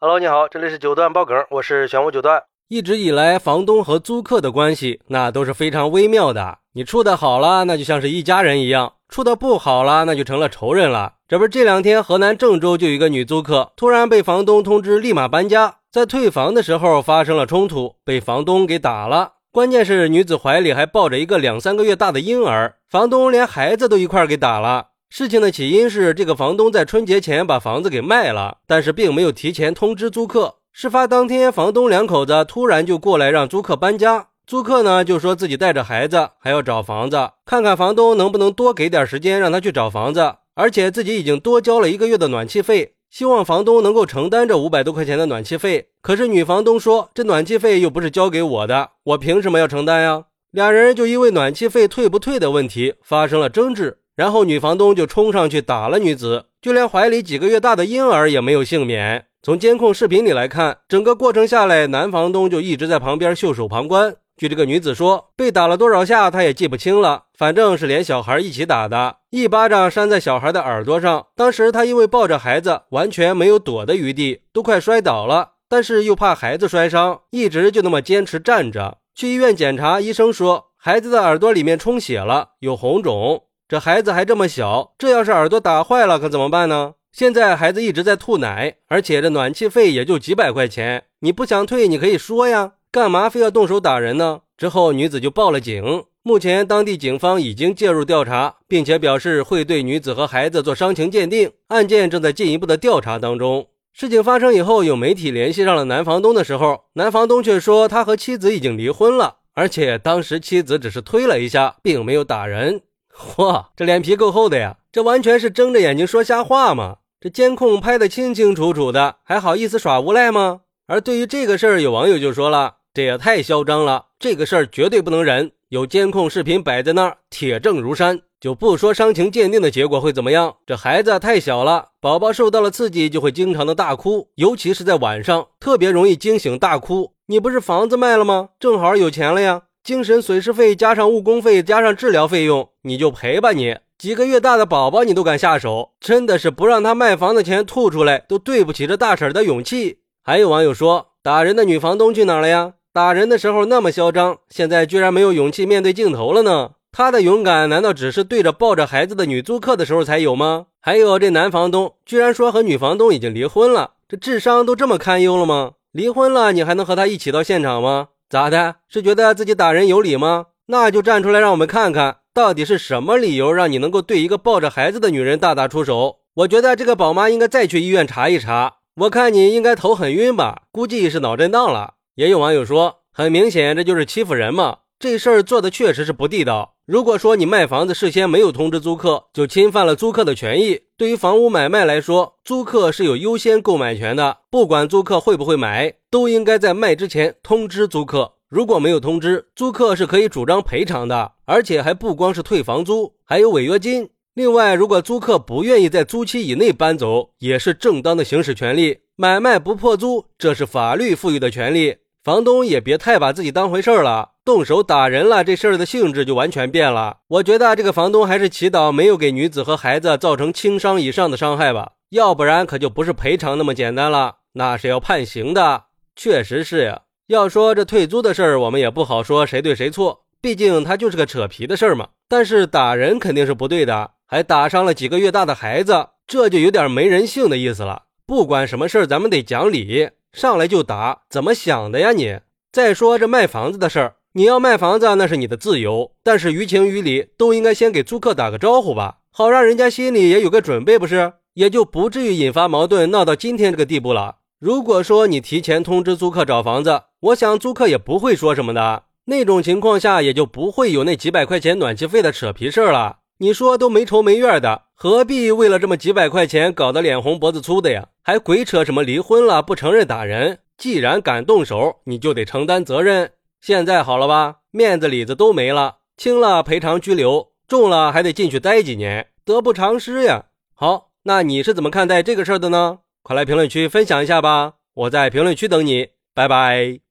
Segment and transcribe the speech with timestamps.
[0.00, 2.40] Hello，你好，这里是九段爆梗，我是玄武九段。
[2.68, 6.58] 一直以来，房东和租客的关系那都是非常微妙的。
[6.74, 11.14] 你处的好了，那就像是一家人一样；处的不好了，那就成了仇人了。
[11.26, 19.32] 这不是这两天河南郑州就有一个女租客突然被房东通知立马搬家，在退房的时候发生了冲突，被房东给打了。
[19.50, 24.90] 关键是女子怀里还抱着一个两三个月大的婴儿，房东连孩子都一块给打了。
[25.10, 30.56] 事情的起因是，这个房东在春节前把房子给卖了，但是并没有提前通知租客。
[30.70, 45.88] 事发当天，房东两口子突然就过来让租客搬家，租客呢就说自己带着孩子还要找房子，看看房东能不能多给点时间让他去找房子，而且自己已经多交了一个月的暖气费，希望房东能够承担这五百多块钱的暖气费。
[46.02, 50.26] 可是女房东说，这暖气费又不是交给我的，我凭什么要承担呀？
[50.50, 53.98] 俩人就因为暖气费退不退的问题发生了争执。
[54.18, 59.26] 然后女房东就冲上去打了女子，就连怀里几个月大的婴儿也没有幸免。
[59.44, 64.16] 从监控视频里来看，整个过程下来，男房东就一直在旁边袖手旁观。
[64.36, 71.26] 据这个女子说，被打了多少下她也记不清了，反正是连小孩一起打的，一巴掌扇在小孩的耳朵上。
[71.36, 78.98] 当时她因为抱着孩子，完全没有躲的余地，都快摔倒了，但是又怕孩子摔伤，一直就那么坚持站着。
[79.14, 83.44] 去医院检查，医生说孩子的耳朵里面充血了，有红肿。
[83.68, 86.94] 这孩子还这么小，这要是耳朵打坏了可怎么办呢？
[87.12, 94.40] 现在孩子一直在吐奶，而且这暖气费也就几百块钱，你不想退你可以说呀，干嘛非要动手打人呢？
[94.56, 103.66] 之后女子就报了警，目前当地警方已经介入调查，并且表示会对女子和孩子做伤情鉴定，案件正在进一步的调查当中。
[103.92, 112.80] 事情发生以后，有媒体联系上了男房东的时候，男房东却说他和妻子已经离婚了，而且当时妻子只是推了一下，并没有打人。
[113.18, 114.76] 嚯，这脸皮够厚的呀！
[114.92, 116.98] 这完全是睁着眼睛说瞎话嘛！
[117.20, 120.60] 这监控拍得清清楚楚的，还好意思耍无赖吗？
[120.86, 125.50] 而对于这个事儿，有网友就说了：“这也太嚣张了，这个事儿绝对不能忍。
[125.68, 128.20] 有监控视频摆在那儿，铁证如山。
[128.40, 137.14] 就不说伤情鉴定的结果会怎么样，这孩子太小了，宝宝受到了刺激就会经常的大哭，尤其是在晚上，特别容易惊醒大哭。
[137.26, 138.50] 你不是房子卖了吗？
[138.60, 150.00] 正好有钱了呀。”精神损失费加上误工费加上治疗费用，你就赔吧你几个月大的宝宝你都敢下手，真的是不让他卖房的钱吐出来都对不起这大婶的勇气。
[150.22, 152.74] 还有网友说，打人的女房东去哪了呀？
[152.92, 156.72] 打人的时候那么嚣张，现在居然没有勇气面对镜头了呢？
[156.92, 160.66] 他的勇敢难道只是对着抱着孩子的女租客的时候才有吗？
[160.82, 165.72] 还有这男房东居然说和女房东已经离婚了，这智商都这么堪忧了吗？
[165.92, 168.08] 离婚了你还能和他一起到现场吗？
[168.28, 168.76] 咋的？
[168.88, 170.46] 是觉得自己打人有理吗？
[170.66, 176.16] 那就站出来让我们看看，到底是什么理由让你能够对一个抱着孩子的女人大打出手？
[176.34, 178.74] 我觉得这个宝妈应该再去医院查一查。
[178.96, 181.94] 我看你应该头很晕吧，估计是脑震荡了。
[182.16, 186.74] 也有网友说，很明显这就是欺负人嘛，这事儿做的确实是不地道。
[186.84, 190.82] 如果说你卖房子事先没有通知租客，就侵犯了租客的权益。
[190.98, 194.38] 对于房屋买卖来说，租客是有优先购买权的。
[194.50, 198.32] 不管租客会不会买，都应该在卖之前通知租客。
[198.48, 204.10] 如果没有通知，租客是可以主张赔偿的，而且还不光是退房租，还有违约金。
[204.34, 208.98] 另外，如果租客不愿意在租期以内搬走，也是正当的行使权利。
[209.14, 211.94] 买卖不破租，这是法律赋予的权利。
[212.28, 214.32] 房东也别太把自己当回事儿了。
[214.44, 217.20] 动手打人了，这事儿的性质就完全变了。
[217.26, 225.84] 我觉得这个房东还是祈祷没有给女子和孩子造成轻伤以上的伤害吧，要不然可就不是赔偿那么简单了，那是要判刑的。
[226.14, 232.08] 确实是呀，要说这退租的事儿，我们也不好说谁对谁错，毕竟它就是个扯皮的事儿嘛。
[232.28, 238.02] 但是打人肯定是不对的，还打伤了几个月大的孩子，这就有点没人性的意思了。
[238.26, 242.40] 不管什么事儿，咱们得讲理，上来就打，怎么想的呀你？
[242.70, 244.14] 再说这卖房子的事儿。
[244.34, 251.32] 你要卖房子，那是你的自由，但是于情于理都应该先给租客打个招呼吧，好让人家心里也有个准备，不是？
[251.54, 254.36] 也就不至于引发矛盾，闹到今天这个地步了。
[254.60, 259.04] 如果说你提前通知租客找房子，我想租客也不会说什么的。
[259.24, 263.18] 那种情况下，也就不会有那几百块钱暖气费的扯皮事儿了。
[263.40, 268.08] 你说都没仇没怨的，何必为了这么几百块钱搞得脸红脖子粗的呀？
[268.22, 270.58] 还鬼扯什么离婚了不承认打人？
[270.76, 273.32] 既然敢动手，你就得承担责任。
[273.60, 280.46] 现在好了吧，面子里子都没了，轻了赔偿拘留，重了还得进去待几年，得不偿失呀。
[280.74, 282.98] 好，那你是怎么看待这个事儿的呢？
[283.22, 287.07] 快来评论区分享一下吧，我在评论区等你，拜拜。